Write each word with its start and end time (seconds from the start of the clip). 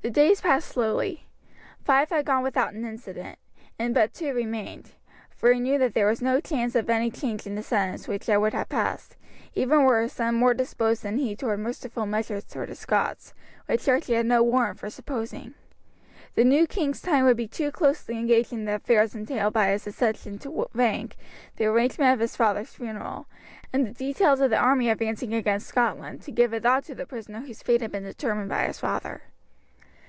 The 0.00 0.10
days 0.10 0.40
passed 0.40 0.68
slowly. 0.68 1.26
Five 1.82 2.10
had 2.10 2.24
gone 2.24 2.44
without 2.44 2.72
an 2.72 2.84
incident, 2.84 3.36
and 3.80 3.92
but 3.92 4.14
two 4.14 4.32
remained, 4.32 4.92
for 5.28 5.52
he 5.52 5.58
knew 5.58 5.76
that 5.78 5.92
there 5.92 6.06
was 6.06 6.22
no 6.22 6.38
chance 6.38 6.76
of 6.76 6.88
any 6.88 7.10
change 7.10 7.48
in 7.48 7.56
the 7.56 7.64
sentence 7.64 8.06
which 8.06 8.28
Edward 8.28 8.52
had 8.54 8.68
passed, 8.68 9.16
even 9.56 9.82
were 9.82 10.00
his 10.00 10.12
son 10.12 10.36
more 10.36 10.54
disposed 10.54 11.02
than 11.02 11.18
he 11.18 11.34
toward 11.34 11.58
merciful 11.58 12.06
measures 12.06 12.44
to 12.44 12.64
the 12.64 12.76
Scots, 12.76 13.34
which 13.66 13.88
Archie 13.88 14.14
had 14.14 14.26
no 14.26 14.40
warrant 14.40 14.78
for 14.78 14.88
supposing. 14.88 15.54
The 16.36 16.44
new 16.44 16.68
king's 16.68 17.02
time 17.02 17.24
would 17.24 17.36
be 17.36 17.48
too 17.48 17.72
closely 17.72 18.20
engaged 18.20 18.52
in 18.52 18.66
the 18.66 18.76
affairs 18.76 19.16
entailed 19.16 19.54
by 19.54 19.70
his 19.72 19.84
accession 19.84 20.38
to 20.38 20.68
rank, 20.74 21.16
the 21.56 21.64
arrangement 21.66 22.12
of 22.14 22.20
his 22.20 22.36
father's 22.36 22.70
funeral, 22.72 23.26
and 23.72 23.84
the 23.84 23.90
details 23.90 24.38
of 24.40 24.50
the 24.50 24.58
army 24.58 24.90
advancing 24.90 25.34
against 25.34 25.66
Scotland, 25.66 26.22
to 26.22 26.30
give 26.30 26.52
a 26.52 26.60
thought 26.60 26.84
to 26.84 26.94
the 26.94 27.04
prisoner 27.04 27.40
whose 27.40 27.64
fate 27.64 27.80
had 27.80 27.90
been 27.90 28.04
determined 28.04 28.48
by 28.48 28.64
his 28.68 28.78
father. 28.78 29.22